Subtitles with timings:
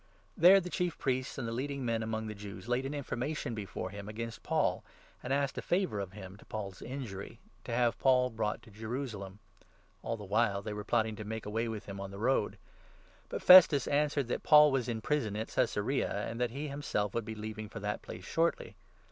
[0.35, 3.53] There the Chief Priests and the 2 leading men among the Jews laid an information
[3.53, 4.83] before him against Paul,
[5.21, 8.71] and asked a favour of him, to Paul's injury— 3 to have Paul brought to
[8.71, 9.37] Jerusalem.
[10.01, 12.57] All the while they were plotting to make away with him on the road.
[13.29, 17.13] But Festus 4 answered that Paul was in prison at Caesarea, and that he himself
[17.13, 18.75] would be leaving for that place shortly.